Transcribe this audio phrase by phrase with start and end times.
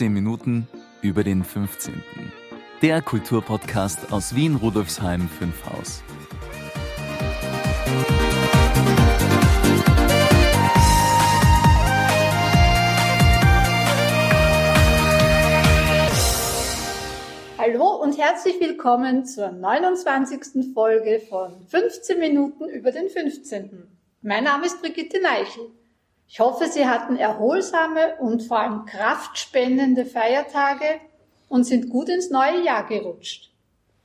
[0.00, 0.66] 15 Minuten
[1.02, 2.02] über den 15.
[2.80, 6.02] Der Kulturpodcast aus Wien Rudolfsheim 5 Haus.
[17.58, 20.72] Hallo und herzlich willkommen zur 29.
[20.72, 23.86] Folge von 15 Minuten über den 15.
[24.22, 25.66] Mein Name ist Brigitte Neichel.
[26.32, 31.00] Ich hoffe, Sie hatten erholsame und vor allem kraftspendende Feiertage
[31.48, 33.50] und sind gut ins neue Jahr gerutscht.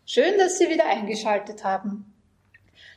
[0.08, 2.12] Schön, dass Sie wieder eingeschaltet haben.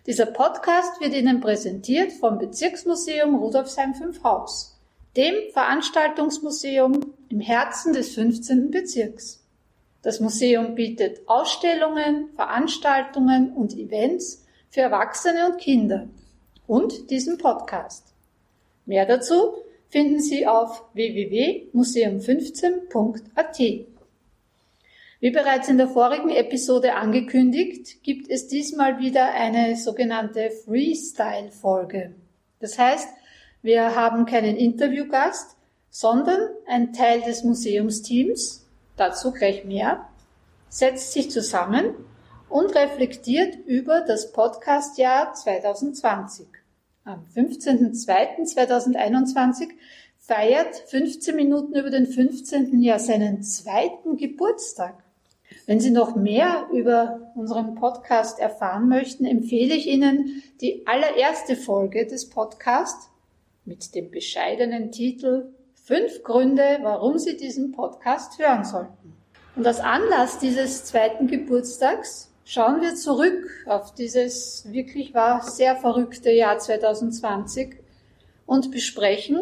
[0.06, 4.80] Dieser Podcast wird Ihnen präsentiert vom Bezirksmuseum Rudolfsheim 5 Haus,
[5.14, 8.70] dem Veranstaltungsmuseum im Herzen des 15.
[8.70, 9.44] Bezirks.
[10.00, 16.08] Das Museum bietet Ausstellungen, Veranstaltungen und Events für Erwachsene und Kinder
[16.66, 18.07] und diesen Podcast.
[18.88, 19.54] Mehr dazu
[19.90, 23.58] finden Sie auf www.museum15.at.
[25.20, 32.14] Wie bereits in der vorigen Episode angekündigt, gibt es diesmal wieder eine sogenannte Freestyle-Folge.
[32.60, 33.10] Das heißt,
[33.60, 35.58] wir haben keinen Interviewgast,
[35.90, 38.64] sondern ein Teil des Museumsteams
[38.96, 40.08] dazu gleich mehr,
[40.70, 41.92] setzt sich zusammen
[42.48, 46.57] und reflektiert über das Podcastjahr 2020.
[47.08, 49.70] Am 15.02.2021
[50.18, 52.82] feiert 15 Minuten über den 15.
[52.82, 55.02] Jahr seinen zweiten Geburtstag.
[55.64, 62.06] Wenn Sie noch mehr über unseren Podcast erfahren möchten, empfehle ich Ihnen die allererste Folge
[62.06, 63.08] des Podcasts
[63.64, 69.14] mit dem bescheidenen Titel Fünf Gründe, warum Sie diesen Podcast hören sollten.
[69.56, 76.30] Und als Anlass dieses zweiten Geburtstags schauen wir zurück auf dieses wirklich war sehr verrückte
[76.30, 77.76] Jahr 2020
[78.46, 79.40] und besprechen,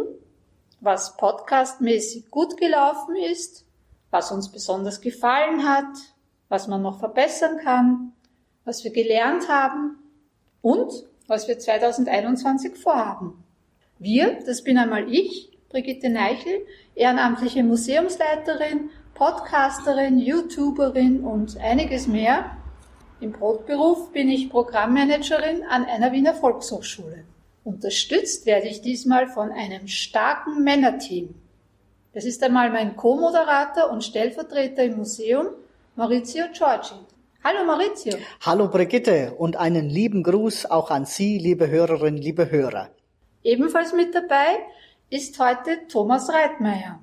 [0.81, 3.65] was podcastmäßig gut gelaufen ist,
[4.11, 5.85] was uns besonders gefallen hat,
[6.49, 8.13] was man noch verbessern kann,
[8.65, 9.99] was wir gelernt haben
[10.61, 10.93] und
[11.29, 13.45] was wir 2021 vorhaben.
[14.01, 22.57] Wir, das bin einmal ich, Brigitte Neichel, ehrenamtliche Museumsleiterin, Podcasterin, YouTuberin und einiges mehr.
[23.19, 27.25] Im Brotberuf bin ich Programmmanagerin an einer Wiener Volkshochschule.
[27.65, 31.35] Unterstützt werde ich diesmal von einem starken Männerteam.
[32.13, 35.47] Das ist einmal mein Co-Moderator und Stellvertreter im Museum,
[35.95, 36.95] Maurizio Giorgi.
[37.43, 38.19] Hallo Maurizio.
[38.43, 42.91] Hallo Brigitte und einen lieben Gruß auch an Sie, liebe Hörerinnen, liebe Hörer.
[43.43, 44.59] Ebenfalls mit dabei
[45.09, 47.01] ist heute Thomas Reitmeier,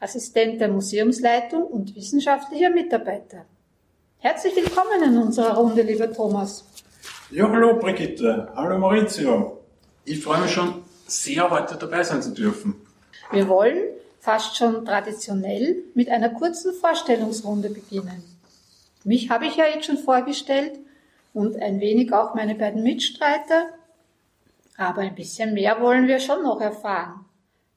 [0.00, 3.44] Assistent der Museumsleitung und wissenschaftlicher Mitarbeiter.
[4.18, 6.64] Herzlich willkommen in unserer Runde, lieber Thomas.
[7.30, 9.60] Ja, hallo Brigitte, hallo Maurizio.
[10.04, 12.74] Ich freue mich schon sehr, heute dabei sein zu dürfen.
[13.30, 13.78] Wir wollen
[14.20, 18.22] fast schon traditionell mit einer kurzen Vorstellungsrunde beginnen.
[19.04, 20.78] Mich habe ich ja jetzt schon vorgestellt
[21.32, 23.68] und ein wenig auch meine beiden Mitstreiter,
[24.76, 27.26] aber ein bisschen mehr wollen wir schon noch erfahren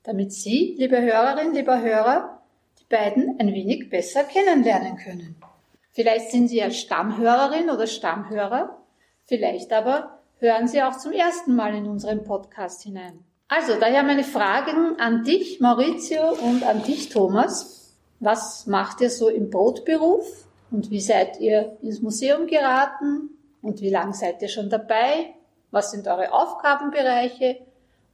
[0.10, 2.42] damit Sie, liebe Hörerin, lieber Hörer,
[2.80, 5.36] die beiden ein wenig besser kennenlernen können.
[5.92, 8.78] Vielleicht sind Sie ja Stammhörerin oder Stammhörer,
[9.26, 13.24] vielleicht aber hören Sie auch zum ersten Mal in unseren Podcast hinein.
[13.48, 17.96] Also, daher meine Fragen an dich, Maurizio, und an dich, Thomas.
[18.20, 20.46] Was macht ihr so im Brotberuf?
[20.70, 23.32] Und wie seid ihr ins Museum geraten?
[23.62, 25.34] Und wie lange seid ihr schon dabei?
[25.72, 27.58] Was sind eure Aufgabenbereiche?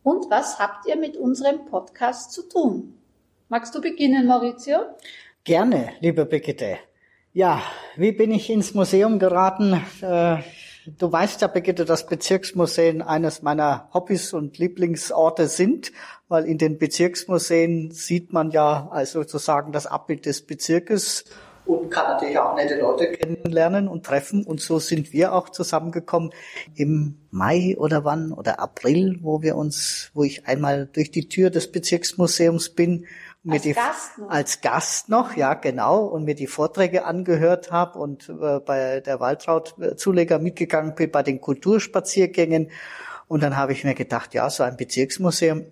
[0.04, 2.98] Und was habt ihr mit unserem Podcast zu tun?
[3.50, 4.78] Magst du beginnen, Maurizio?
[5.44, 6.78] Gerne, liebe Brigitte.
[7.36, 7.62] Ja,
[7.98, 9.74] wie bin ich ins Museum geraten?
[10.00, 10.38] Äh,
[10.86, 15.92] du weißt ja, Brigitte, dass Bezirksmuseen eines meiner Hobbys und Lieblingsorte sind,
[16.30, 21.26] weil in den Bezirksmuseen sieht man ja also sozusagen das Abbild des Bezirkes
[21.66, 24.46] und kann natürlich auch nette Leute kennenlernen und treffen.
[24.46, 26.32] Und so sind wir auch zusammengekommen
[26.76, 31.50] im Mai oder wann oder April, wo wir uns, wo ich einmal durch die Tür
[31.50, 33.08] des Bezirksmuseums bin.
[33.48, 34.30] Als die, Gast noch.
[34.30, 39.20] Als Gast noch, ja genau, und mir die Vorträge angehört habe und äh, bei der
[39.20, 42.72] Waltraud-Zuleger mitgegangen bin bei den Kulturspaziergängen.
[43.28, 45.66] Und dann habe ich mir gedacht, ja, so ein Bezirksmuseum,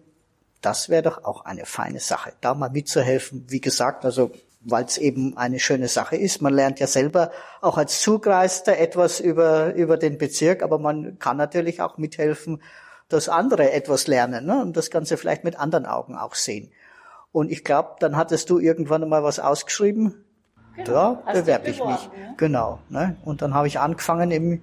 [0.61, 3.45] das wäre doch auch eine feine Sache, da mal mitzuhelfen.
[3.49, 4.31] Wie gesagt, also
[4.65, 6.41] weil es eben eine schöne Sache ist.
[6.41, 7.31] Man lernt ja selber
[7.61, 12.61] auch als Zugreister etwas über, über den Bezirk, aber man kann natürlich auch mithelfen,
[13.09, 14.61] dass andere etwas lernen ne?
[14.61, 16.71] und das Ganze vielleicht mit anderen Augen auch sehen.
[17.33, 20.23] Und ich glaube, dann hattest du irgendwann mal was ausgeschrieben.
[20.77, 21.21] Genau.
[21.25, 21.87] Da bewerbe ich mich.
[21.87, 22.33] Ja?
[22.37, 22.79] Genau.
[22.89, 23.17] Ne?
[23.25, 24.61] Und dann habe ich angefangen im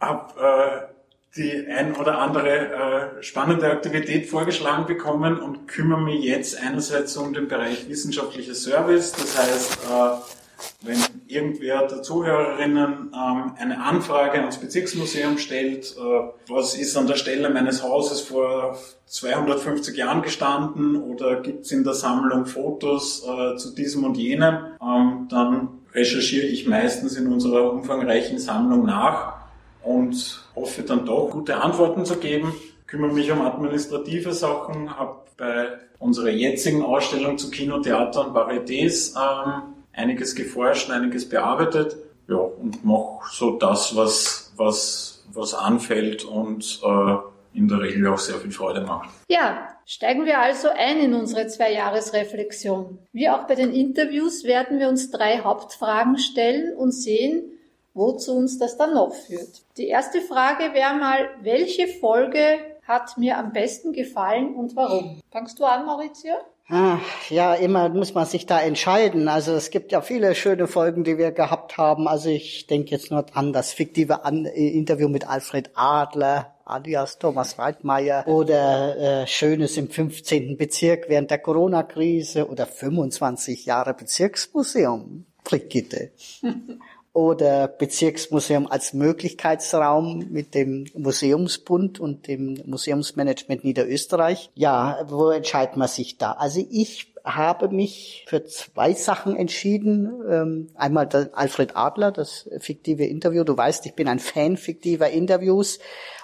[0.05, 0.93] Habe äh,
[1.35, 7.33] die ein oder andere äh, spannende Aktivität vorgeschlagen bekommen und kümmere mich jetzt einerseits um
[7.33, 9.13] den Bereich wissenschaftlicher Service.
[9.13, 10.33] Das heißt, äh,
[10.81, 17.15] wenn irgendwer der Zuhörerinnen ähm, eine Anfrage ans Bezirksmuseum stellt, äh, was ist an der
[17.15, 18.77] Stelle meines Hauses vor
[19.07, 24.57] 250 Jahren gestanden oder gibt es in der Sammlung Fotos äh, zu diesem und jenem,
[24.81, 29.42] ähm, dann recherchiere ich meistens in unserer umfangreichen Sammlung nach
[29.83, 32.53] und hoffe dann doch gute Antworten zu geben.
[32.87, 35.67] Kümmere mich um administrative Sachen, habe bei
[35.99, 41.95] unserer jetzigen Ausstellung zu Kino, Theater und Varietés ähm, einiges geforscht, einiges bearbeitet.
[42.27, 47.15] Ja, und mache so das, was, was, was anfällt und äh,
[47.53, 49.09] in der Regel auch sehr viel Freude macht.
[49.29, 52.99] Ja, steigen wir also ein in unsere Zwei-Jahres-Reflexion.
[53.11, 57.52] Wie auch bei den Interviews werden wir uns drei Hauptfragen stellen und sehen,
[57.93, 59.61] wozu uns das dann noch führt.
[59.77, 65.21] Die erste Frage wäre mal, welche Folge hat mir am besten gefallen und warum?
[65.31, 66.33] Fangst du an, Maurizio?
[66.69, 66.99] Ah,
[67.29, 69.27] ja, immer muss man sich da entscheiden.
[69.27, 72.07] Also es gibt ja viele schöne Folgen, die wir gehabt haben.
[72.07, 77.19] Also ich denke jetzt nur an das fiktive an äh, Interview mit Alfred Adler, alias
[77.19, 80.55] Thomas Reitmeier oder äh, Schönes im 15.
[80.57, 85.25] Bezirk während der Corona-Krise oder 25 Jahre Bezirksmuseum.
[85.43, 86.11] Brigitte.
[87.13, 94.49] oder Bezirksmuseum als Möglichkeitsraum mit dem Museumsbund und dem Museumsmanagement Niederösterreich.
[94.55, 96.31] Ja, wo entscheidet man sich da?
[96.33, 100.11] Also ich habe mich für zwei Sachen entschieden.
[100.29, 103.43] Ähm, einmal Alfred Adler, das fiktive Interview.
[103.43, 105.79] Du weißt, ich bin ein Fan fiktiver Interviews,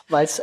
[0.09, 0.41] weil es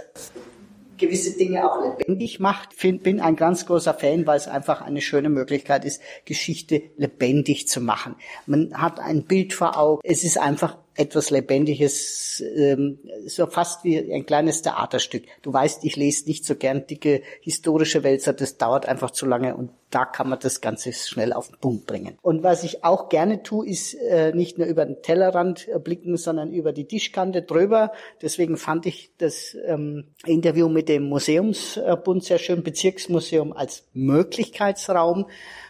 [0.99, 2.75] gewisse Dinge auch lebendig macht.
[2.75, 7.69] Find, bin ein ganz großer Fan, weil es einfach eine schöne Möglichkeit ist, Geschichte lebendig
[7.69, 8.17] zu machen.
[8.47, 10.00] Man hat ein Bild vor Augen.
[10.05, 15.25] Es ist einfach etwas Lebendiges, ähm, so fast wie ein kleines Theaterstück.
[15.43, 19.57] Du weißt, ich lese nicht so gern dicke historische Wälzer, das dauert einfach zu lange
[19.57, 22.19] und da kann man das Ganze schnell auf den Punkt bringen.
[22.21, 26.53] Und was ich auch gerne tue, ist äh, nicht nur über den Tellerrand blicken, sondern
[26.53, 27.93] über die Tischkante drüber.
[28.21, 35.26] Deswegen fand ich das ähm, Interview mit dem Museumsbund sehr schön, Bezirksmuseum als Möglichkeitsraum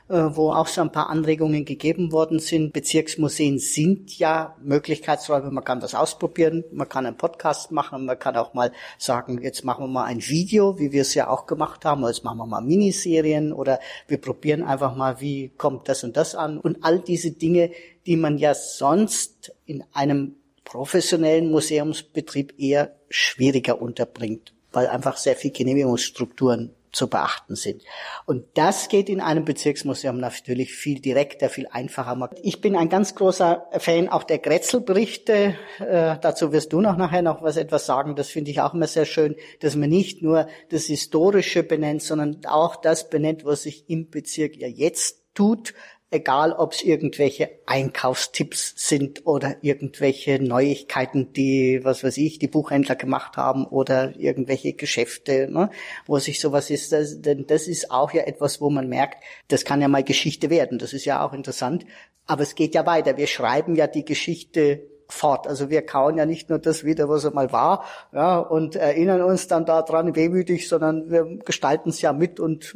[0.08, 2.72] wo auch so ein paar Anregungen gegeben worden sind.
[2.72, 8.36] Bezirksmuseen sind ja Möglichkeitsräume, man kann das ausprobieren, man kann einen Podcast machen, man kann
[8.36, 11.84] auch mal sagen, jetzt machen wir mal ein Video, wie wir es ja auch gemacht
[11.84, 16.04] haben, oder jetzt machen wir mal Miniserien oder wir probieren einfach mal, wie kommt das
[16.04, 16.58] und das an.
[16.58, 17.72] Und all diese Dinge,
[18.06, 25.50] die man ja sonst in einem professionellen Museumsbetrieb eher schwieriger unterbringt, weil einfach sehr viel
[25.50, 27.82] Genehmigungsstrukturen zu beachten sind.
[28.24, 32.30] Und das geht in einem Bezirksmuseum natürlich viel direkter, viel einfacher.
[32.42, 35.56] Ich bin ein ganz großer Fan auch der Grätzl-Berichte.
[35.78, 38.16] Äh, dazu wirst du noch nachher noch was etwas sagen.
[38.16, 42.40] Das finde ich auch immer sehr schön, dass man nicht nur das Historische benennt, sondern
[42.46, 45.74] auch das benennt, was sich im Bezirk ja jetzt tut,
[46.16, 52.96] egal ob es irgendwelche Einkaufstipps sind oder irgendwelche Neuigkeiten, die, was weiß ich, die Buchhändler
[52.96, 55.70] gemacht haben oder irgendwelche Geschäfte, ne,
[56.06, 56.92] wo sich sowas ist.
[56.92, 60.50] Das, denn das ist auch ja etwas, wo man merkt, das kann ja mal Geschichte
[60.50, 60.78] werden.
[60.78, 61.86] Das ist ja auch interessant.
[62.26, 63.16] Aber es geht ja weiter.
[63.16, 65.46] Wir schreiben ja die Geschichte fort.
[65.46, 69.46] Also wir kauen ja nicht nur das wieder, was einmal war, ja, und erinnern uns
[69.46, 72.74] dann daran wehmütig, sondern wir gestalten es ja mit und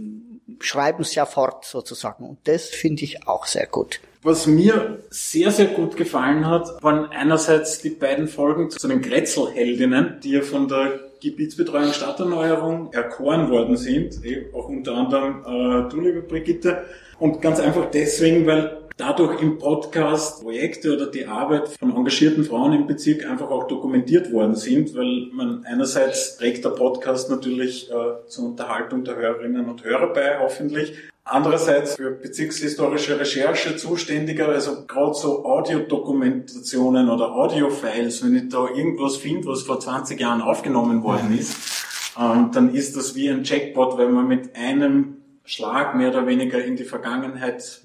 [0.61, 2.25] schreiben es ja fort sozusagen.
[2.25, 4.01] Und das finde ich auch sehr gut.
[4.23, 10.21] Was mir sehr, sehr gut gefallen hat, waren einerseits die beiden Folgen zu den Grätzl-Heldinnen,
[10.23, 16.01] die ja von der Gebietsbetreuung Stadterneuerung erkoren worden sind, eh, auch unter anderem äh, du,
[16.01, 16.85] liebe Brigitte.
[17.19, 22.73] Und ganz einfach deswegen, weil dadurch im Podcast Projekte oder die Arbeit von engagierten Frauen
[22.73, 28.27] im Bezirk einfach auch dokumentiert worden sind, weil man einerseits trägt der Podcast natürlich äh,
[28.29, 30.95] zur Unterhaltung der Hörerinnen und Hörer bei, hoffentlich.
[31.25, 39.17] Andererseits für bezirkshistorische Recherche zuständiger, also gerade so Audiodokumentationen oder Audiofiles, wenn ich da irgendwas
[39.17, 41.57] finde, was vor 20 Jahren aufgenommen worden ist,
[42.19, 46.63] ähm, dann ist das wie ein Jackpot, weil man mit einem Schlag mehr oder weniger
[46.65, 47.83] in die Vergangenheit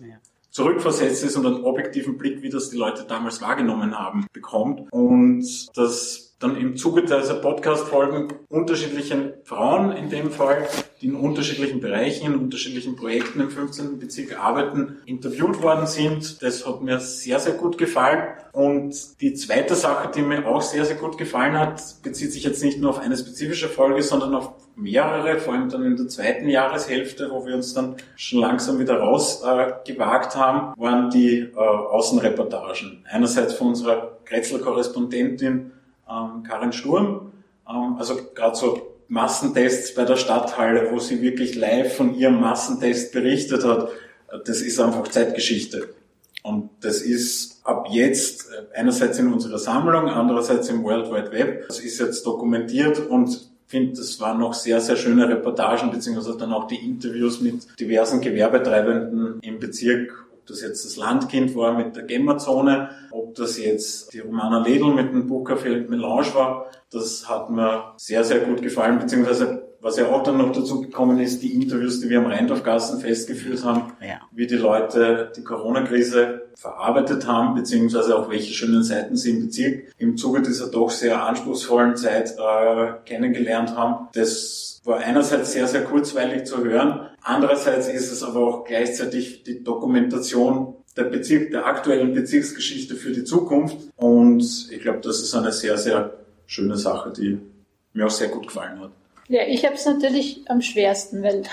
[0.55, 4.89] zurückversetzt ist und einen objektiven Blick, wie das die Leute damals wahrgenommen haben, bekommt.
[4.89, 5.43] Und
[5.75, 10.65] das dann im Zuge dieser Podcast-Folgen unterschiedlichen Frauen in dem Fall,
[11.01, 13.99] die in unterschiedlichen Bereichen, in unterschiedlichen Projekten im 15.
[13.99, 16.41] Bezirk arbeiten, interviewt worden sind.
[16.41, 18.23] Das hat mir sehr, sehr gut gefallen.
[18.53, 22.63] Und die zweite Sache, die mir auch sehr, sehr gut gefallen hat, bezieht sich jetzt
[22.63, 26.49] nicht nur auf eine spezifische Folge, sondern auf mehrere, vor allem dann in der zweiten
[26.49, 33.03] Jahreshälfte, wo wir uns dann schon langsam wieder rausgewagt äh, haben, waren die äh, Außenreportagen.
[33.09, 35.71] Einerseits von unserer Kretzel-Korrespondentin
[36.09, 37.31] ähm, Karin Sturm,
[37.69, 43.13] ähm, also gerade so Massentests bei der Stadthalle, wo sie wirklich live von ihrem Massentest
[43.13, 43.89] berichtet hat,
[44.45, 45.89] das ist einfach Zeitgeschichte.
[46.43, 51.67] Und das ist ab jetzt äh, einerseits in unserer Sammlung, andererseits im World Wide Web.
[51.67, 56.53] Das ist jetzt dokumentiert und finde, das waren noch sehr, sehr schöne Reportagen, beziehungsweise dann
[56.53, 60.25] auch die Interviews mit diversen Gewerbetreibenden im Bezirk.
[60.33, 64.93] Ob das jetzt das Landkind war mit der Gemmerzone, ob das jetzt die Romana Ledl
[64.93, 70.07] mit dem Buchcafé Melange war, das hat mir sehr, sehr gut gefallen, beziehungsweise was ja
[70.07, 74.19] auch dann noch dazu gekommen ist, die Interviews, die wir am Rheindorfgassen festgeführt haben, ja.
[74.31, 79.93] wie die Leute die Corona-Krise verarbeitet haben, beziehungsweise auch welche schönen Seiten sie im Bezirk
[79.99, 84.07] im Zuge dieser doch sehr anspruchsvollen Zeit äh, kennengelernt haben.
[84.13, 87.01] Das war einerseits sehr, sehr kurzweilig zu hören.
[87.21, 93.23] Andererseits ist es aber auch gleichzeitig die Dokumentation der Bezirk, der aktuellen Bezirksgeschichte für die
[93.23, 93.77] Zukunft.
[93.97, 96.15] Und ich glaube, das ist eine sehr, sehr
[96.47, 97.37] schöne Sache, die
[97.93, 98.89] mir auch sehr gut gefallen hat.
[99.27, 101.43] Ja, ich habe es natürlich am schwersten, weil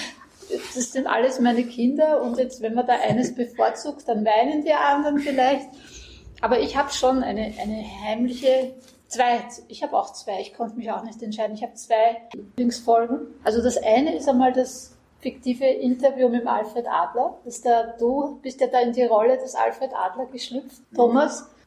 [0.74, 4.72] das sind alles meine Kinder und jetzt, wenn man da eines bevorzugt, dann weinen die
[4.72, 5.68] anderen vielleicht.
[6.40, 8.74] Aber ich habe schon eine, eine heimliche
[9.12, 11.54] Zwei, ich habe auch zwei, ich konnte mich auch nicht entscheiden.
[11.54, 13.26] Ich habe zwei Lieblingsfolgen.
[13.44, 17.36] Also das eine ist einmal das fiktive Interview mit Alfred Adler.
[17.44, 20.96] Das da, du bist ja da in die Rolle des Alfred Adler geschlüpft, mhm.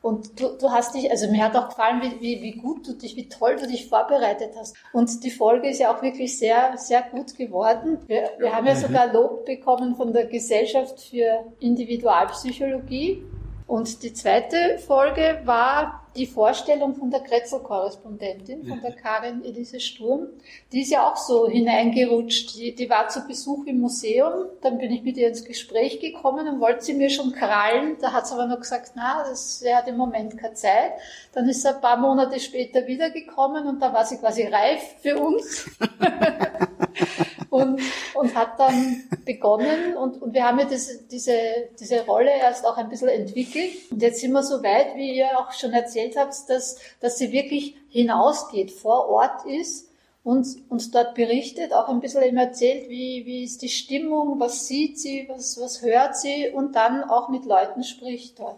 [0.05, 2.93] Und du, du hast dich, also mir hat auch gefallen, wie, wie, wie gut du
[2.93, 4.75] dich, wie toll du dich vorbereitet hast.
[4.93, 7.97] Und die Folge ist ja auch wirklich sehr, sehr gut geworden.
[8.05, 13.23] Wir, wir haben ja sogar Lob bekommen von der Gesellschaft für Individualpsychologie.
[13.65, 20.27] Und die zweite Folge war die Vorstellung von der Kretzel-Korrespondentin, von der Karin Elise Sturm,
[20.71, 22.55] die ist ja auch so hineingerutscht.
[22.55, 26.47] Die, die war zu Besuch im Museum, dann bin ich mit ihr ins Gespräch gekommen
[26.47, 27.97] und wollte sie mir schon krallen.
[27.99, 30.93] Da hat sie aber noch gesagt, na, das, sie hat im Moment keine Zeit.
[31.33, 35.17] Dann ist sie ein paar Monate später wiedergekommen und da war sie quasi reif für
[35.17, 35.69] uns.
[37.55, 37.81] und,
[38.13, 41.37] und hat dann begonnen und, und wir haben ja das, diese,
[41.79, 43.71] diese Rolle erst auch ein bisschen entwickelt.
[43.89, 47.31] Und jetzt sind wir so weit, wie ihr auch schon erzählt habt, dass, dass sie
[47.31, 49.89] wirklich hinausgeht, vor Ort ist
[50.23, 54.67] und uns dort berichtet, auch ein bisschen eben erzählt, wie, wie ist die Stimmung, was
[54.67, 58.57] sieht sie, was, was hört sie und dann auch mit Leuten spricht dort.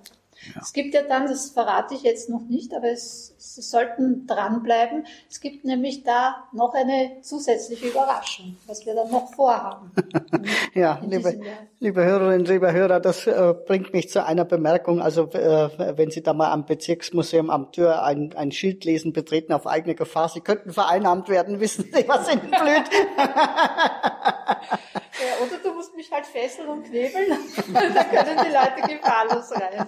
[0.55, 0.61] Ja.
[0.61, 5.05] Es gibt ja dann, das verrate ich jetzt noch nicht, aber es, Sie sollten dranbleiben.
[5.29, 9.91] Es gibt nämlich da noch eine zusätzliche Überraschung, was wir dann noch vorhaben.
[10.73, 11.39] ja, liebe,
[11.79, 15.01] liebe Hörerinnen, liebe Hörer, das äh, bringt mich zu einer Bemerkung.
[15.01, 19.53] Also äh, wenn Sie da mal am Bezirksmuseum am Tür ein, ein Schild lesen, betreten
[19.53, 22.89] auf eigene Gefahr, Sie könnten vereinnahmt werden, wissen Sie, was Ihnen blüht.
[25.43, 27.29] Oder du musst mich halt fesseln und knebeln,
[27.73, 29.87] dann können die Leute gefahrlos rein.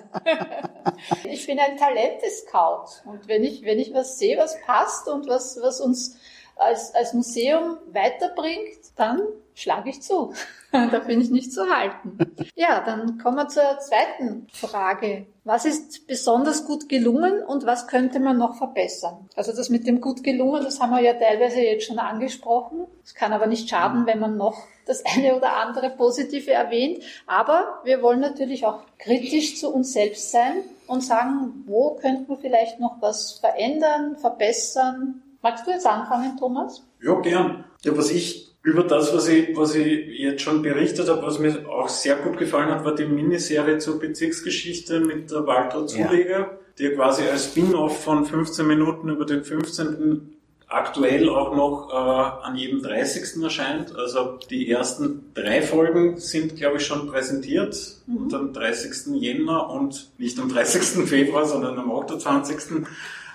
[1.25, 5.59] Ich bin ein Talente-Scout und wenn ich, wenn ich was sehe, was passt und was,
[5.61, 6.17] was uns
[6.59, 9.21] als, als Museum weiterbringt, dann
[9.53, 10.33] schlage ich zu.
[10.71, 12.17] da bin ich nicht zu halten.
[12.55, 15.25] Ja, dann kommen wir zur zweiten Frage.
[15.43, 19.27] Was ist besonders gut gelungen und was könnte man noch verbessern?
[19.35, 22.85] Also das mit dem gut gelungen, das haben wir ja teilweise jetzt schon angesprochen.
[23.03, 27.03] Es kann aber nicht schaden, wenn man noch das eine oder andere Positive erwähnt.
[27.25, 32.37] Aber wir wollen natürlich auch kritisch zu uns selbst sein und sagen, wo könnten wir
[32.37, 35.23] vielleicht noch was verändern, verbessern.
[35.41, 36.83] Magst du jetzt anfangen, Thomas?
[37.01, 37.63] Ja, gern.
[37.83, 41.67] Ja, was ich über das, was ich, was ich jetzt schon berichtet habe, was mir
[41.69, 46.49] auch sehr gut gefallen hat, war die Miniserie zur Bezirksgeschichte mit der Walter Zuleger, ja.
[46.77, 50.35] die quasi als Spin-off von 15 Minuten über den 15
[50.69, 53.41] aktuell auch noch äh, an jedem 30.
[53.41, 53.95] erscheint.
[53.95, 58.33] Also die ersten drei Folgen sind, glaube ich, schon präsentiert mhm.
[58.33, 59.15] am 30.
[59.15, 61.07] Jänner und nicht am 30.
[61.07, 62.85] Februar, sondern am 28.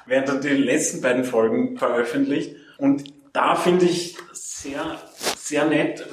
[0.07, 2.57] werden dann die letzten beiden Folgen veröffentlicht.
[2.79, 4.99] Und da finde ich sehr,
[5.37, 6.07] sehr nett,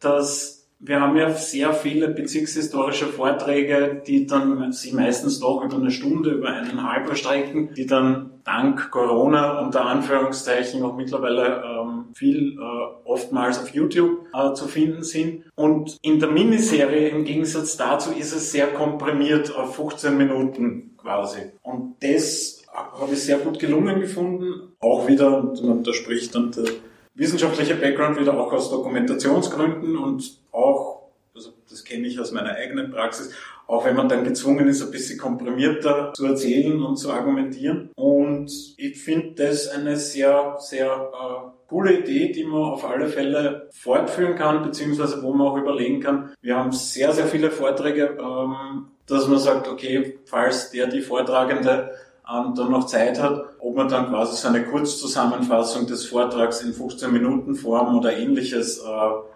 [0.00, 5.90] dass wir haben ja sehr viele bezirkshistorische Vorträge, die dann sich meistens doch über eine
[5.90, 13.08] Stunde, über eineinhalb erstrecken, die dann dank Corona unter Anführungszeichen auch mittlerweile ähm, viel äh,
[13.08, 15.44] oftmals auf YouTube äh, zu finden sind.
[15.56, 21.40] Und in der Miniserie im Gegensatz dazu ist es sehr komprimiert auf 15 Minuten quasi.
[21.62, 24.72] Und das habe ich sehr gut gelungen gefunden.
[24.80, 26.64] Auch wieder, und da spricht dann der
[27.14, 32.90] wissenschaftliche Background wieder auch aus Dokumentationsgründen und auch, also das kenne ich aus meiner eigenen
[32.90, 33.34] Praxis,
[33.66, 37.90] auch wenn man dann gezwungen ist, ein bisschen komprimierter zu erzählen und zu argumentieren.
[37.96, 43.68] Und ich finde das eine sehr, sehr äh, coole Idee, die man auf alle Fälle
[43.72, 46.32] fortführen kann, beziehungsweise wo man auch überlegen kann.
[46.40, 51.90] Wir haben sehr, sehr viele Vorträge, ähm, dass man sagt, okay, falls der die Vortragende
[52.30, 56.72] ähm, dann noch Zeit hat, ob man dann quasi so eine Kurzzusammenfassung des Vortrags in
[56.72, 58.82] 15 Minuten Form oder ähnliches äh,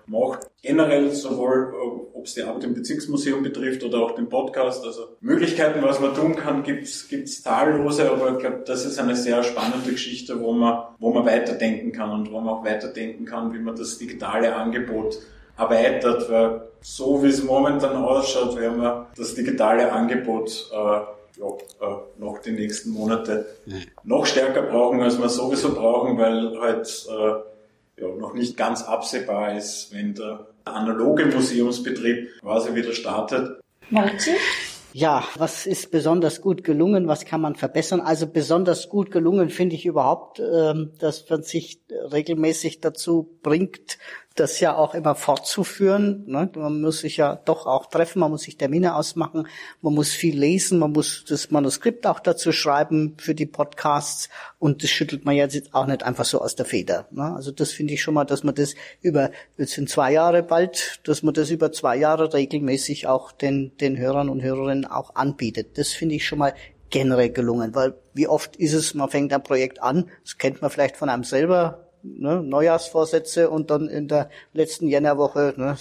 [0.06, 0.50] macht.
[0.62, 4.84] Generell sowohl, äh, ob es die Arbeit im Bezirksmuseum betrifft oder auch den Podcast.
[4.84, 9.16] Also Möglichkeiten, was man tun kann, gibt's gibt's zahllose, aber ich glaube, das ist eine
[9.16, 13.54] sehr spannende Geschichte, wo man, wo man weiterdenken kann und wo man auch weiterdenken kann,
[13.54, 15.18] wie man das digitale Angebot
[15.56, 21.00] erweitert, weil so wie es momentan ausschaut, werden wir das digitale Angebot äh,
[21.36, 23.46] ja, äh, noch die nächsten Monate
[24.04, 29.56] noch stärker brauchen, als wir sowieso brauchen, weil halt äh, ja, noch nicht ganz absehbar
[29.56, 33.60] ist, wenn der analoge Museumsbetrieb quasi wieder startet.
[33.90, 34.34] Martin?
[34.94, 37.08] Ja, was ist besonders gut gelungen?
[37.08, 38.02] Was kann man verbessern?
[38.02, 43.96] Also besonders gut gelungen finde ich überhaupt, ähm, dass man sich regelmäßig dazu bringt,
[44.34, 46.24] das ja auch immer fortzuführen.
[46.26, 46.50] Ne?
[46.54, 49.46] Man muss sich ja doch auch treffen, man muss sich Termine ausmachen,
[49.80, 54.82] man muss viel lesen, man muss das Manuskript auch dazu schreiben für die Podcasts und
[54.82, 57.06] das schüttelt man jetzt auch nicht einfach so aus der Feder.
[57.10, 57.34] Ne?
[57.34, 61.00] Also das finde ich schon mal, dass man das über, jetzt sind zwei Jahre bald,
[61.04, 65.78] dass man das über zwei Jahre regelmäßig auch den, den Hörern und Hörerinnen auch anbietet.
[65.78, 66.54] Das finde ich schon mal
[66.90, 70.70] generell gelungen, weil wie oft ist es, man fängt ein Projekt an, das kennt man
[70.70, 75.76] vielleicht von einem selber, ne, Neujahrsvorsätze und dann in der letzten Jännerwoche ne,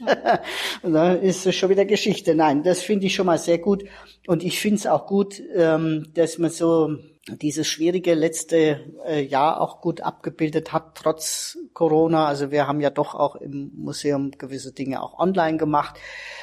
[0.82, 2.34] und ist es schon wieder Geschichte.
[2.34, 3.84] Nein, das finde ich schon mal sehr gut.
[4.26, 6.96] Und ich finde es auch gut, ähm, dass man so
[7.36, 12.26] dieses schwierige letzte äh, Jahr auch gut abgebildet hat, trotz Corona.
[12.26, 15.98] Also wir haben ja doch auch im Museum gewisse Dinge auch online gemacht,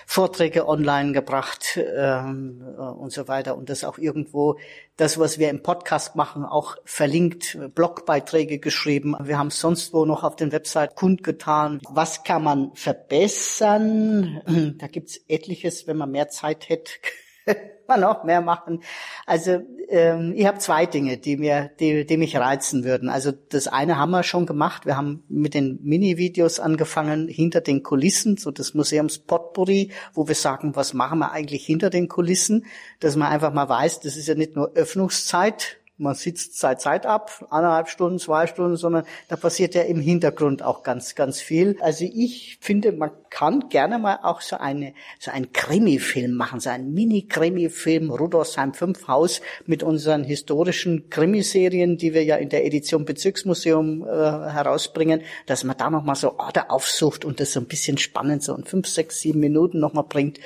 [0.06, 3.58] Vorträge online gebracht ähm, äh, und so weiter.
[3.58, 4.58] Und das auch irgendwo,
[4.96, 9.16] das, was wir im Podcast machen, auch verlinkt, Blogbeiträge geschrieben.
[9.22, 11.82] Wir haben sonst wo noch auf den Website kundgetan.
[11.90, 14.42] Was kann man verbessern?
[14.78, 16.92] Da gibt's etliches, wenn man mehr Zeit hätte
[17.98, 18.82] man noch mehr machen.
[19.26, 23.10] Also ähm, ich habe zwei Dinge, die mir, die, die mich reizen würden.
[23.10, 24.86] Also das eine haben wir schon gemacht.
[24.86, 30.36] Wir haben mit den Mini-Videos angefangen hinter den Kulissen, so das Museums Potpourri, wo wir
[30.36, 32.66] sagen, was machen wir eigentlich hinter den Kulissen,
[33.00, 37.06] dass man einfach mal weiß, das ist ja nicht nur Öffnungszeit, man sitzt seit Zeit
[37.06, 41.78] ab, eineinhalb Stunden, zwei Stunden, sondern da passiert ja im Hintergrund auch ganz, ganz viel.
[41.82, 46.70] Also ich finde, man kann gerne mal auch so eine, so einen Krimi-Film machen, so
[46.70, 53.06] einen Mini-Krimi-Film, Rudolfsheim 5 Haus mit unseren historischen Krimiserien, die wir ja in der Edition
[53.06, 57.98] Bezirksmuseum äh, herausbringen, dass man da nochmal so Orte aufsucht und das so ein bisschen
[57.98, 60.40] spannend so in fünf, sechs, sieben Minuten nochmal bringt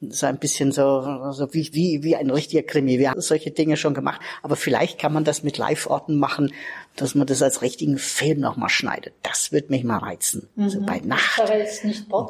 [0.00, 2.98] so ein bisschen so, so wie, wie, wie ein richtiger Krimi.
[2.98, 6.52] Wir haben solche Dinge schon gemacht, aber vielleicht kann man das mit Live-Orten machen,
[6.94, 9.14] dass man das als richtigen Film nochmal schneidet.
[9.22, 10.48] Das wird mich mal reizen.
[10.54, 10.64] Mhm.
[10.64, 11.42] Also bei Nacht,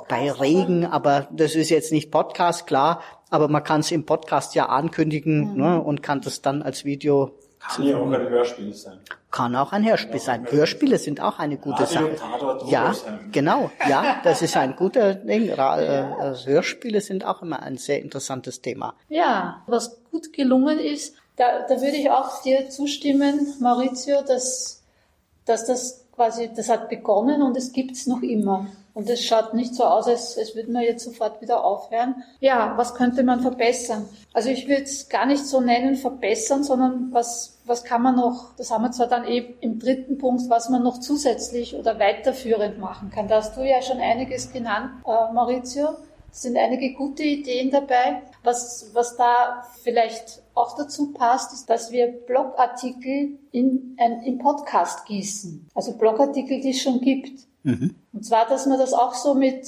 [0.08, 4.54] bei Regen, aber das ist jetzt nicht Podcast, klar, aber man kann es im Podcast
[4.54, 5.60] ja ankündigen mhm.
[5.60, 8.98] ne, und kann das dann als Video kann ja auch ein Hörspiel sein.
[9.30, 10.46] Kann auch ein Hörspiel sein.
[10.50, 12.70] Hörspiele sind auch eine gute Radio, Sache.
[12.70, 12.94] Ja,
[13.30, 13.70] genau.
[13.88, 15.48] Ja, das ist ein guter Ding.
[15.48, 18.94] Äh, Hörspiele sind auch immer ein sehr interessantes Thema.
[19.08, 24.77] Ja, was gut gelungen ist, da, da würde ich auch dir zustimmen, Maurizio, dass,
[25.48, 28.66] dass das quasi, das hat begonnen und es gibt's noch immer.
[28.92, 32.24] Und es schaut nicht so aus, als, als würde man jetzt sofort wieder aufhören.
[32.40, 34.08] Ja, was könnte man verbessern?
[34.32, 38.56] Also ich würde es gar nicht so nennen verbessern, sondern was, was kann man noch,
[38.56, 42.80] das haben wir zwar dann eben im dritten Punkt, was man noch zusätzlich oder weiterführend
[42.80, 43.28] machen kann.
[43.28, 45.90] Da hast du ja schon einiges genannt, äh, Maurizio.
[46.32, 48.22] Es sind einige gute Ideen dabei.
[48.44, 55.06] Was, was da vielleicht auch dazu passt, ist, dass wir Blogartikel in ein, in Podcast
[55.06, 55.68] gießen.
[55.74, 57.46] Also Blogartikel, die es schon gibt.
[57.64, 57.94] Mhm.
[58.12, 59.66] Und zwar, dass man das auch so mit,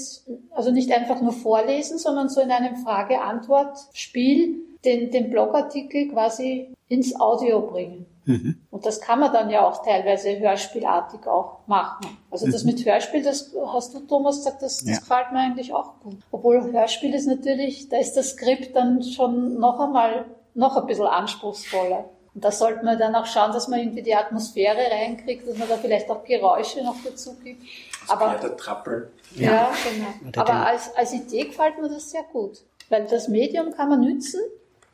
[0.51, 7.19] also nicht einfach nur vorlesen, sondern so in einem Frage-Antwort-Spiel den, den Blogartikel quasi ins
[7.21, 8.07] Audio bringen.
[8.25, 8.61] Mhm.
[8.71, 12.19] Und das kann man dann ja auch teilweise hörspielartig auch machen.
[12.31, 12.73] Also das mhm.
[12.73, 14.99] mit Hörspiel, das hast du, Thomas, gesagt, das, das ja.
[14.99, 16.19] gefällt mir eigentlich auch gut.
[16.31, 21.07] Obwohl Hörspiel ist natürlich, da ist das Skript dann schon noch einmal, noch ein bisschen
[21.07, 22.05] anspruchsvoller.
[22.35, 25.69] Und da sollte man dann auch schauen, dass man irgendwie die Atmosphäre reinkriegt, dass man
[25.69, 27.63] da vielleicht auch Geräusche noch dazu gibt.
[28.03, 29.11] Das Aber, der Trappel.
[29.35, 29.71] Ja, ja
[30.23, 30.41] genau.
[30.43, 32.63] Aber als, als Idee gefällt mir das sehr gut.
[32.89, 34.41] Weil das Medium kann man nützen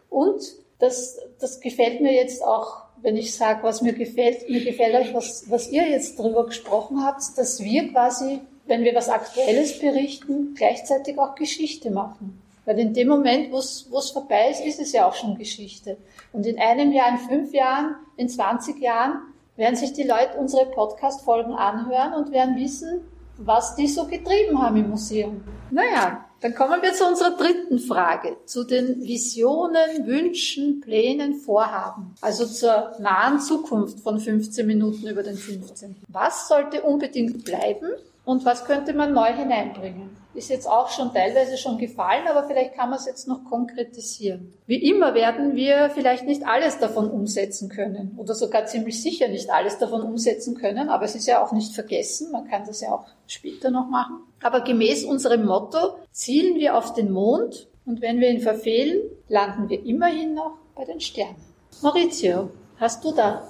[0.08, 0.40] und
[0.78, 5.14] das, das gefällt mir jetzt auch, wenn ich sage, was mir gefällt, mir gefällt euch,
[5.14, 10.54] was, was ihr jetzt drüber gesprochen habt, dass wir quasi, wenn wir was Aktuelles berichten,
[10.56, 12.42] gleichzeitig auch Geschichte machen.
[12.64, 15.98] Weil in dem Moment, wo es vorbei ist, ist es ja auch schon Geschichte.
[16.32, 19.20] Und in einem Jahr, in fünf Jahren, in 20 Jahren
[19.56, 23.02] werden sich die Leute unsere Podcast-Folgen anhören und werden wissen,
[23.38, 25.42] was die so getrieben haben im Museum.
[25.70, 32.14] Naja, dann kommen wir zu unserer dritten Frage, zu den Visionen, Wünschen, Plänen, Vorhaben.
[32.20, 35.96] Also zur nahen Zukunft von 15 Minuten über den 15.
[36.08, 37.88] Was sollte unbedingt bleiben
[38.24, 40.10] und was könnte man neu hineinbringen?
[40.36, 44.52] Ist jetzt auch schon teilweise schon gefallen, aber vielleicht kann man es jetzt noch konkretisieren.
[44.66, 49.50] Wie immer werden wir vielleicht nicht alles davon umsetzen können oder sogar ziemlich sicher nicht
[49.50, 52.92] alles davon umsetzen können, aber es ist ja auch nicht vergessen, man kann das ja
[52.92, 54.20] auch später noch machen.
[54.42, 59.70] Aber gemäß unserem Motto zielen wir auf den Mond und wenn wir ihn verfehlen, landen
[59.70, 61.36] wir immerhin noch bei den Sternen.
[61.82, 63.48] Maurizio, hast du da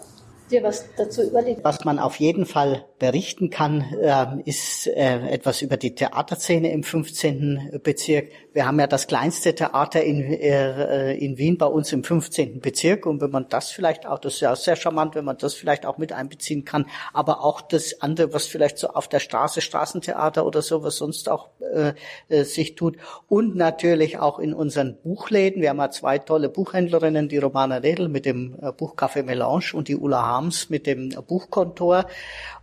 [0.51, 1.65] dir was dazu überlegt?
[1.65, 6.83] Was man auf jeden Fall berichten kann, äh, ist äh, etwas über die Theaterszene im
[6.83, 7.81] 15.
[7.83, 8.31] Bezirk.
[8.53, 12.61] Wir haben ja das kleinste Theater in, äh, in Wien bei uns im 15.
[12.61, 15.55] Bezirk und wenn man das vielleicht auch, das ist ja sehr charmant, wenn man das
[15.55, 19.61] vielleicht auch mit einbeziehen kann, aber auch das andere, was vielleicht so auf der Straße,
[19.61, 21.93] Straßentheater oder so, was sonst auch äh,
[22.29, 22.97] äh, sich tut
[23.29, 25.61] und natürlich auch in unseren Buchläden.
[25.61, 29.89] Wir haben ja zwei tolle Buchhändlerinnen, die Romana Redl mit dem äh, Buchcafé Melange und
[29.89, 32.07] die Ulla Harms mit dem Buchkontor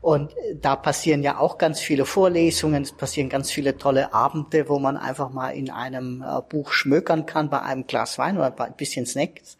[0.01, 4.79] und da passieren ja auch ganz viele Vorlesungen, es passieren ganz viele tolle Abende, wo
[4.79, 8.75] man einfach mal in einem äh, Buch schmökern kann bei einem Glas Wein oder ein
[8.75, 9.57] bisschen Snacks.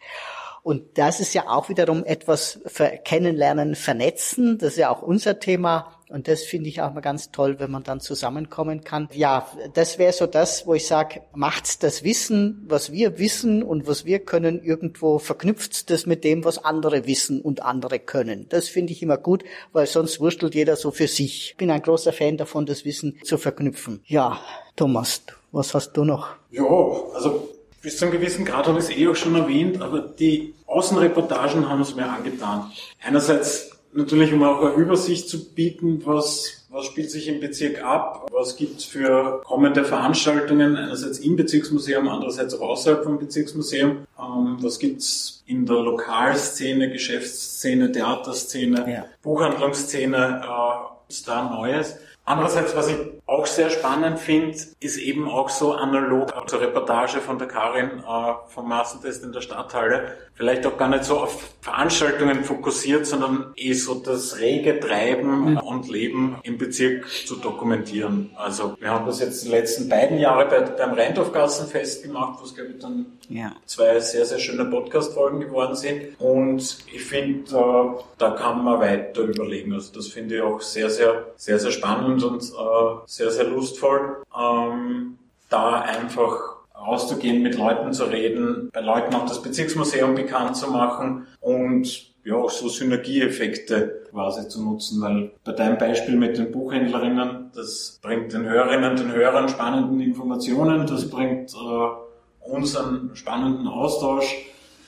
[0.64, 4.56] Und das ist ja auch wiederum etwas für Kennenlernen, Vernetzen.
[4.56, 5.92] Das ist ja auch unser Thema.
[6.08, 9.10] Und das finde ich auch mal ganz toll, wenn man dann zusammenkommen kann.
[9.12, 13.86] Ja, das wäre so das, wo ich sage, macht's das Wissen, was wir wissen und
[13.86, 18.46] was wir können, irgendwo verknüpft das mit dem, was andere wissen und andere können.
[18.48, 21.50] Das finde ich immer gut, weil sonst wurstelt jeder so für sich.
[21.50, 24.02] Ich bin ein großer Fan davon, das Wissen zu verknüpfen.
[24.06, 24.40] Ja,
[24.76, 26.28] Thomas, was hast du noch?
[26.50, 27.53] Ja, also
[27.84, 31.68] bis zu einem gewissen Grad habe ich es eh auch schon erwähnt, aber die Außenreportagen
[31.68, 32.72] haben es mir angetan.
[33.04, 38.26] Einerseits natürlich, um auch eine Übersicht zu bieten, was, was spielt sich im Bezirk ab,
[38.32, 44.56] was gibt es für kommende Veranstaltungen, einerseits im Bezirksmuseum, andererseits auch außerhalb vom Bezirksmuseum, ähm,
[44.60, 49.04] was gibt's in der Lokalszene, Geschäftsszene, Theaterszene, ja.
[49.22, 51.96] Buchhandlungsszene, äh, ist da Neues.
[52.24, 57.38] Andererseits, was ich auch sehr spannend finde, ist eben auch so analog zur Reportage von
[57.38, 62.44] der Karin äh, vom Massentest in der Stadthalle, vielleicht auch gar nicht so auf Veranstaltungen
[62.44, 65.56] fokussiert, sondern eh so das rege Treiben mhm.
[65.58, 68.30] und Leben im Bezirk zu dokumentieren.
[68.36, 72.54] Also wir haben das jetzt die letzten beiden Jahre bei, beim Rheindorfgassenfest gemacht, wo es
[72.54, 73.52] glaube ich dann ja.
[73.64, 76.20] zwei sehr, sehr schöne Podcast-Folgen geworden sind.
[76.20, 79.72] Und ich finde, äh, da kann man weiter überlegen.
[79.72, 84.22] Also das finde ich auch sehr, sehr, sehr, sehr spannend und äh, sehr, sehr lustvoll.
[84.36, 90.70] Ähm, da einfach rauszugehen, mit Leuten zu reden, bei Leuten auch das Bezirksmuseum bekannt zu
[90.70, 96.50] machen und ja, auch so Synergieeffekte quasi zu nutzen, weil bei deinem Beispiel mit den
[96.50, 103.68] Buchhändlerinnen, das bringt den Hörerinnen, den Hörern spannenden Informationen, das bringt äh, uns einen spannenden
[103.68, 104.34] Austausch,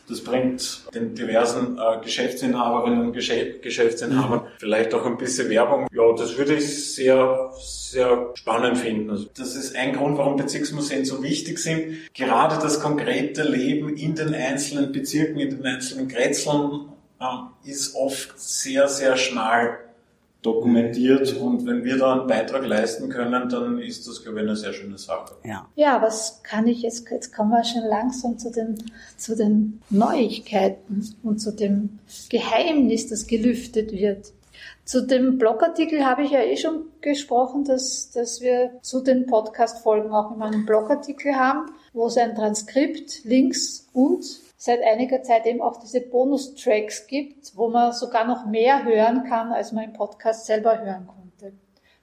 [0.08, 4.48] das bringt den diversen äh, Geschäftsinhaberinnen und Geschäftsinhabern mhm.
[4.58, 5.88] vielleicht auch ein bisschen Werbung.
[5.92, 9.10] Ja, das würde ich sehr, sehr spannend finden.
[9.10, 12.12] Also das ist ein Grund, warum Bezirksmuseen so wichtig sind.
[12.14, 16.88] Gerade das konkrete Leben in den einzelnen Bezirken, in den einzelnen Grätzeln
[17.20, 19.78] äh, ist oft sehr, sehr schmal
[20.46, 24.56] dokumentiert und wenn wir da einen Beitrag leisten können, dann ist das, glaube ich, eine
[24.56, 25.34] sehr schöne Sache.
[25.44, 25.66] Ja.
[25.74, 28.76] Ja, was kann ich jetzt, jetzt kommen wir schon langsam zu den,
[29.16, 34.32] zu den Neuigkeiten und zu dem Geheimnis, das gelüftet wird.
[34.84, 40.12] Zu dem Blogartikel habe ich ja eh schon gesprochen, dass, dass wir zu den Podcast-Folgen
[40.12, 44.24] auch immer einen Blogartikel haben, wo es ein Transkript, Links und
[44.56, 49.52] seit einiger Zeit eben auch diese Bonustracks gibt, wo man sogar noch mehr hören kann,
[49.52, 51.52] als man im Podcast selber hören konnte.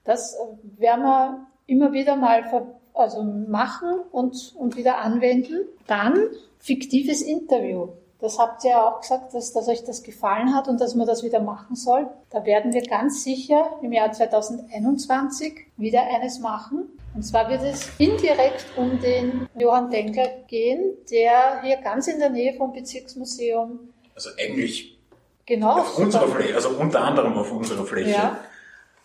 [0.04, 5.66] Das äh, werden wir immer wieder mal also machen und, und wieder anwenden.
[5.88, 6.28] Dann
[6.60, 7.90] fiktives Interview.
[8.20, 11.06] Das habt ihr ja auch gesagt, dass, dass euch das gefallen hat und dass man
[11.06, 12.08] das wieder machen soll.
[12.30, 16.90] Da werden wir ganz sicher im Jahr 2021 wieder eines machen.
[17.16, 22.30] Und zwar wird es indirekt um den Johann Denkler gehen, der hier ganz in der
[22.30, 23.80] Nähe vom Bezirksmuseum
[24.16, 24.98] Also eigentlich
[25.46, 28.12] genau auf unserer Fläche, also unter anderem auf unserer Fläche.
[28.12, 28.40] ja,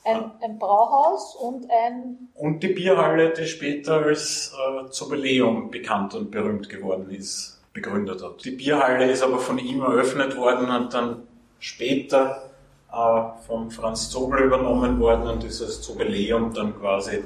[0.05, 6.31] ein, ein Brauhaus und ein Und die Bierhalle, die später als äh, Zoberleum bekannt und
[6.31, 8.45] berühmt geworden ist, begründet hat.
[8.45, 11.23] Die Bierhalle ist aber von ihm eröffnet worden und dann
[11.59, 12.51] später
[12.91, 17.23] äh, vom Franz Zobel übernommen worden und ist als Zoberleum dann quasi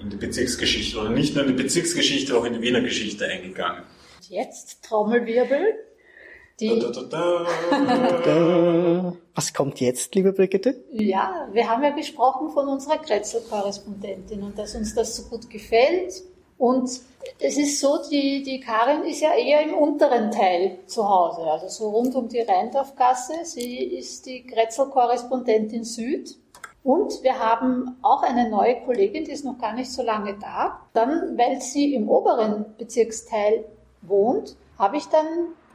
[0.00, 3.82] in die Bezirksgeschichte, oder nicht nur in die Bezirksgeschichte, auch in die Wiener Geschichte eingegangen.
[4.28, 5.74] jetzt Trommelwirbel.
[6.58, 9.16] Die, Da, da, da, da.
[9.34, 10.82] Was kommt jetzt, liebe Brigitte?
[10.90, 16.22] Ja, wir haben ja gesprochen von unserer Kretzel-Korrespondentin und dass uns das so gut gefällt.
[16.56, 16.88] Und
[17.38, 21.68] es ist so, die, die Karin ist ja eher im unteren Teil zu Hause, also
[21.68, 23.44] so rund um die Rheindorfgasse.
[23.44, 26.36] Sie ist die Kretzel-Korrespondentin Süd.
[26.86, 30.82] Und wir haben auch eine neue Kollegin, die ist noch gar nicht so lange da.
[30.92, 33.64] Dann, weil sie im oberen Bezirksteil
[34.02, 35.26] wohnt, habe ich dann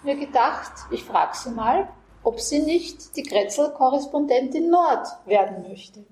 [0.04, 1.90] mir gedacht, ich frage sie mal,
[2.24, 6.06] ob sie nicht die Kretzel-Korrespondentin Nord werden möchte.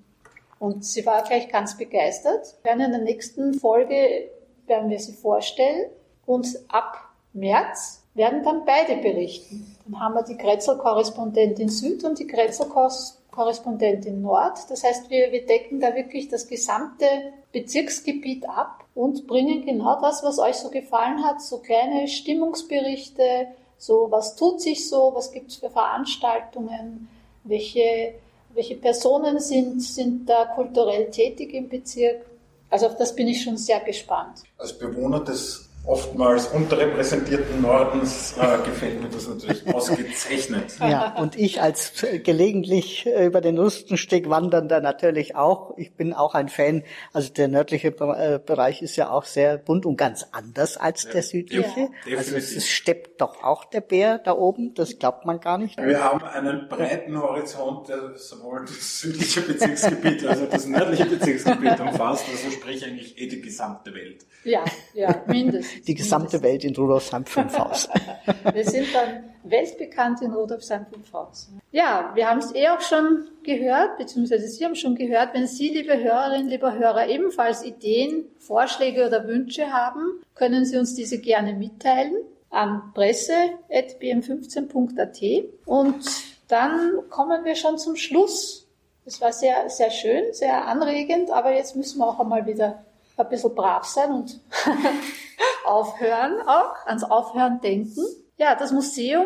[0.60, 2.58] Und sie war gleich ganz begeistert.
[2.64, 4.30] Werden in der nächsten Folge
[4.68, 5.92] werden wir sie vorstellen
[6.26, 6.98] und ab
[7.32, 9.78] März werden dann beide berichten.
[9.86, 14.58] Dann haben wir die Kretzel-Korrespondentin Süd und die Kretzel-Korrespondentin Nord.
[14.70, 17.06] Das heißt, wir, wir decken da wirklich das gesamte
[17.52, 24.08] Bezirksgebiet ab und bringen genau das, was euch so gefallen hat, so kleine Stimmungsberichte, so
[24.10, 27.08] was tut sich so, was gibt es für Veranstaltungen,
[27.44, 28.15] welche,
[28.54, 32.26] welche Personen sind, sind da kulturell tätig im Bezirk.
[32.70, 34.44] Also auf das bin ich schon sehr gespannt.
[34.58, 40.76] Als Bewohner des oftmals unterrepräsentierten Nordens äh, gefällt mir das natürlich ausgezeichnet.
[40.80, 45.78] Ja, und ich als äh, gelegentlich äh, über den Rustensteg wandernder natürlich auch.
[45.78, 46.84] Ich bin auch ein Fan.
[47.13, 51.24] Also der nördliche äh, Bereich ist ja auch sehr bunt und ganz anders als der
[51.24, 51.89] südliche.
[52.06, 54.74] Ja, also es steppt doch auch der Bär da oben.
[54.76, 55.78] Das glaubt man gar nicht.
[55.78, 61.80] Wir haben einen breiten Horizont, der sowohl das südliche Bezirksgebiet als auch das nördliche Bezirksgebiet
[61.80, 64.26] umfasst, also sprich eigentlich eh die gesamte Welt.
[64.44, 64.63] Ja,
[64.94, 65.68] ja, mindestens.
[65.88, 67.89] Die gesamte Welt in Rudolfsheim 5 Haus.
[68.53, 71.49] Wir sind dann weltbekannt in Rudolfsheim 5 Haus.
[71.71, 75.69] Ja, wir haben es eh auch schon gehört, beziehungsweise Sie haben schon gehört, wenn Sie,
[75.69, 81.53] liebe Hörerinnen, lieber Hörer, ebenfalls Ideen, Vorschläge oder Wünsche haben, können Sie uns diese gerne
[81.53, 82.15] mitteilen
[82.49, 86.05] an presse.bm15.at und
[86.47, 88.67] dann kommen wir schon zum Schluss.
[89.05, 92.84] Es war sehr, sehr schön, sehr anregend, aber jetzt müssen wir auch einmal wieder
[93.17, 94.39] ein bisschen brav sein und
[95.65, 98.04] aufhören auch, ans Aufhören denken.
[98.38, 99.25] Ja, das Museum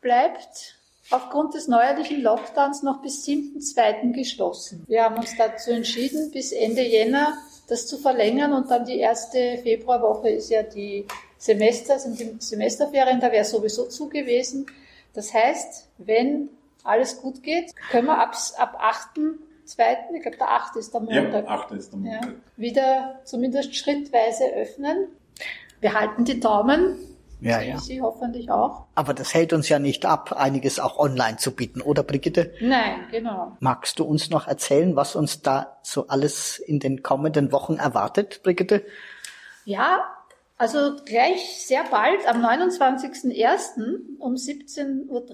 [0.00, 0.76] bleibt
[1.10, 4.12] aufgrund des neuerlichen Lockdowns noch bis 7.2.
[4.12, 4.84] geschlossen.
[4.88, 7.36] Wir haben uns dazu entschieden, bis Ende Jänner
[7.68, 11.06] das zu verlängern und dann die erste Februarwoche ist ja die
[11.38, 14.66] Semester, sind die Semesterferien, da wäre sowieso zu gewesen.
[15.14, 16.48] Das heißt, wenn
[16.84, 18.80] alles gut geht, können wir ab, ab
[19.16, 20.76] 8.2., ich glaube der 8.
[20.76, 22.34] ist der Montag, Ja, achte ist der ja, Montag.
[22.56, 25.08] wieder zumindest schrittweise öffnen.
[25.80, 26.96] Wir halten die Daumen,
[27.40, 27.78] Ja, ja.
[27.78, 28.86] Sie hoffentlich auch.
[28.94, 32.52] Aber das hält uns ja nicht ab, einiges auch online zu bieten, oder Brigitte?
[32.60, 33.56] Nein, genau.
[33.60, 38.42] Magst du uns noch erzählen, was uns da so alles in den kommenden Wochen erwartet,
[38.42, 38.84] Brigitte?
[39.64, 40.04] Ja,
[40.56, 44.18] also gleich sehr bald, am 29.01.
[44.18, 45.26] um 17.30 Uhr,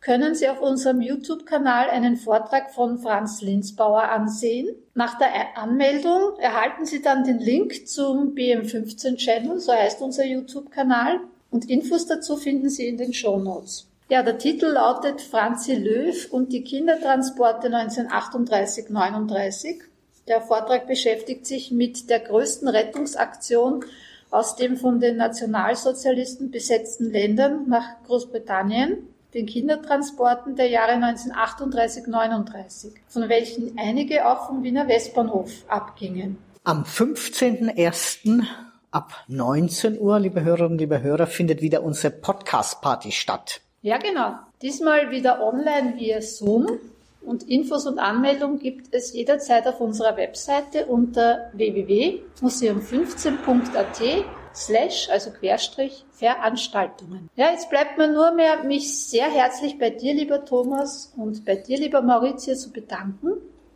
[0.00, 4.68] können Sie auf unserem YouTube-Kanal einen Vortrag von Franz Linsbauer ansehen.
[4.94, 11.20] Nach der Anmeldung erhalten Sie dann den Link zum BM15-Channel, so heißt unser YouTube-Kanal.
[11.50, 13.86] Und Infos dazu finden Sie in den Show Notes.
[14.10, 19.80] Ja, der Titel lautet Franzi Löw und die Kindertransporte 1938-39.
[20.28, 23.84] Der Vortrag beschäftigt sich mit der größten Rettungsaktion
[24.30, 29.08] aus den von den Nationalsozialisten besetzten Ländern nach Großbritannien.
[29.34, 36.38] Den Kindertransporten der Jahre 1938-39, von welchen einige auch vom Wiener Westbahnhof abgingen.
[36.64, 38.44] Am 15.01.
[38.90, 43.60] ab 19 Uhr, liebe Hörerinnen, liebe Hörer, findet wieder unsere Podcast-Party statt.
[43.82, 44.34] Ja, genau.
[44.62, 46.78] Diesmal wieder online via Zoom.
[47.20, 56.04] Und Infos und Anmeldungen gibt es jederzeit auf unserer Webseite unter www.museum15.at slash, also Querstrich,
[56.10, 57.30] Veranstaltungen.
[57.36, 61.56] Ja, jetzt bleibt mir nur mehr, mich sehr herzlich bei dir, lieber Thomas, und bei
[61.56, 63.34] dir, lieber Maurizio, zu bedanken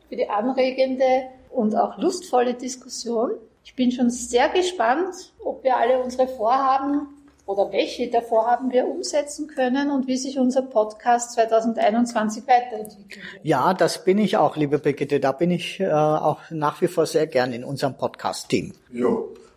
[0.09, 3.31] für die anregende und auch lustvolle Diskussion.
[3.65, 7.09] Ich bin schon sehr gespannt, ob wir alle unsere Vorhaben
[7.47, 13.25] oder welche der Vorhaben wir umsetzen können und wie sich unser Podcast 2021 weiterentwickelt.
[13.43, 15.21] Ja, das bin ich auch, liebe Brigitte.
[15.21, 18.73] Da bin ich äh, auch nach wie vor sehr gern in unserem Podcast-Team.
[18.93, 19.09] Ja,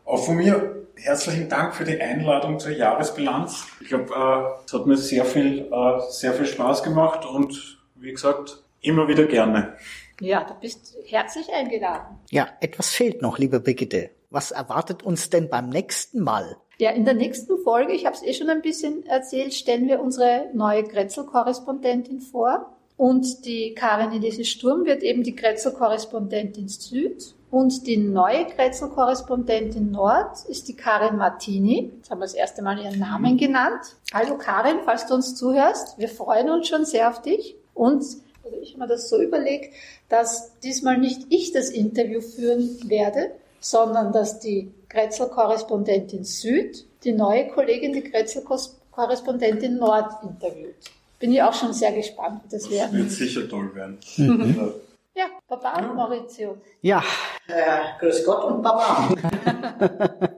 [0.05, 3.67] auch von mir herzlichen Dank für die Einladung zur Jahresbilanz.
[3.81, 8.11] Ich glaube, äh, es hat mir sehr viel, äh, sehr viel Spaß gemacht und wie
[8.11, 9.75] gesagt, immer wieder gerne.
[10.21, 12.19] Ja, du bist herzlich eingeladen.
[12.29, 14.11] Ja, etwas fehlt noch, liebe Brigitte.
[14.29, 16.57] Was erwartet uns denn beim nächsten Mal?
[16.77, 20.01] Ja, in der nächsten Folge, ich habe es eh schon ein bisschen erzählt, stellen wir
[20.01, 22.75] unsere neue Grätzl-Korrespondentin vor.
[22.97, 27.35] Und die Karin Elise Sturm wird eben die Grätzl-Korrespondentin Süd.
[27.55, 31.89] Und die neue Grätzl-Korrespondentin Nord ist die Karin Martini.
[31.95, 33.79] Jetzt haben wir das erste Mal ihren Namen genannt.
[34.13, 35.97] Hallo Karin, falls du uns zuhörst.
[35.97, 37.55] Wir freuen uns schon sehr auf dich.
[37.73, 38.03] Und
[38.43, 39.73] also ich habe mir das so überlegt,
[40.09, 47.47] dass diesmal nicht ich das Interview führen werde, sondern dass die Grätzl-Korrespondentin Süd die neue
[47.47, 50.75] Kollegin, die Grätzl-Korrespondentin Nord interviewt.
[51.19, 52.91] Bin ich auch schon sehr gespannt, wie das wäre.
[52.91, 53.97] Wird sicher toll werden.
[54.17, 54.73] Mhm.
[55.15, 56.57] Ja, Baba und Maurizio.
[56.81, 57.01] Ja,
[57.47, 59.07] äh, grüß Gott und Baba.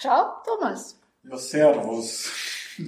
[0.00, 0.98] Ciao, Thomas.
[1.22, 2.32] Ja, servus.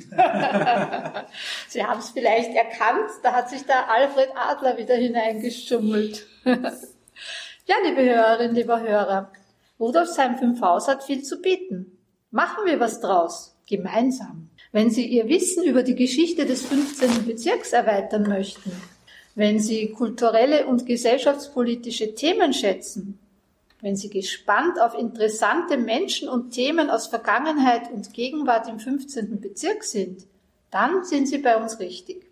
[1.69, 6.27] Sie haben es vielleicht erkannt, da hat sich der Alfred Adler wieder hineingeschummelt.
[6.45, 9.31] ja, liebe Hörerinnen, lieber Hörer,
[9.79, 11.99] Rudolfsheim 5 Haus hat viel zu bieten.
[12.33, 14.51] Machen wir was draus, gemeinsam.
[14.73, 17.27] Wenn Sie Ihr Wissen über die Geschichte des 15.
[17.27, 18.73] Bezirks erweitern möchten,
[19.35, 23.19] wenn Sie kulturelle und gesellschaftspolitische Themen schätzen,
[23.81, 29.41] wenn Sie gespannt auf interessante Menschen und Themen aus Vergangenheit und Gegenwart im 15.
[29.41, 30.27] Bezirk sind,
[30.71, 32.31] dann sind Sie bei uns richtig.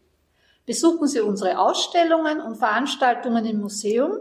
[0.67, 4.19] Besuchen Sie unsere Ausstellungen und Veranstaltungen im Museum,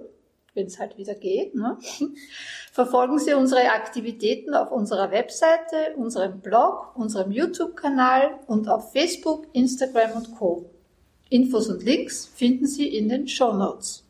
[0.55, 1.53] wenn es halt wieder geht.
[1.53, 1.77] Ne?
[2.71, 10.13] Verfolgen Sie unsere Aktivitäten auf unserer Webseite, unserem Blog, unserem YouTube-Kanal und auf Facebook, Instagram
[10.13, 10.69] und Co.
[11.29, 14.03] Infos und Links finden Sie in den Show Notes.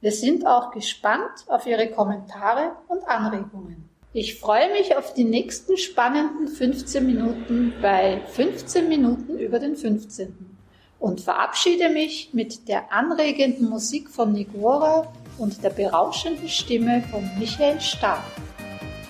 [0.00, 3.88] Wir sind auch gespannt auf Ihre Kommentare und Anregungen.
[4.12, 10.56] Ich freue mich auf die nächsten spannenden 15 Minuten bei 15 Minuten über den 15.
[11.00, 17.80] und verabschiede mich mit der anregenden Musik von Nigora und der berauschenden Stimme von Michael
[17.80, 18.22] Stark.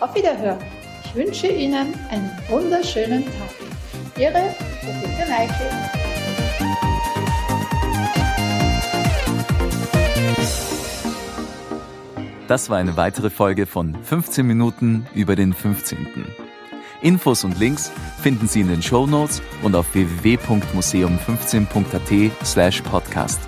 [0.00, 0.64] Auf Wiederhören.
[1.04, 4.18] Ich wünsche Ihnen einen wunderschönen Tag.
[4.18, 6.01] Ihre Brigitte Neike.
[12.52, 16.26] Das war eine weitere Folge von 15 Minuten über den 15.
[17.00, 23.40] Infos und Links finden Sie in den Show Notes und auf www.museum15.at slash podcast.